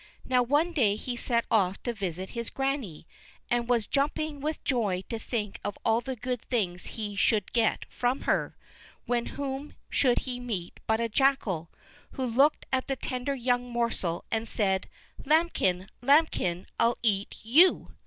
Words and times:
Now 0.25 0.41
one 0.41 0.71
day 0.71 0.95
he 0.95 1.15
set 1.15 1.45
off 1.51 1.83
to 1.83 1.93
visit 1.93 2.31
his 2.31 2.49
granny, 2.49 3.05
and 3.51 3.67
was 3.69 3.85
jumping 3.85 4.39
with 4.39 4.63
joy 4.63 5.03
to 5.09 5.19
think 5.19 5.59
of 5.63 5.77
all 5.85 6.01
the 6.01 6.15
good 6.15 6.41
things 6.49 6.85
he 6.97 7.15
should 7.15 7.53
get 7.53 7.85
from 7.87 8.21
her, 8.21 8.57
when 9.05 9.27
whom 9.37 9.75
should 9.91 10.21
he 10.21 10.39
meet 10.39 10.79
but 10.87 10.99
a 10.99 11.07
jackal, 11.07 11.69
who 12.13 12.25
looked 12.25 12.65
at 12.73 12.87
the 12.87 12.95
tender 12.95 13.35
young 13.35 13.69
morsel 13.71 14.25
and 14.31 14.49
said: 14.49 14.89
"Lambikin! 15.23 15.87
Lambikin! 16.01 16.65
I'll 16.79 16.97
EAT 17.03 17.35
YOU!" 17.43 17.89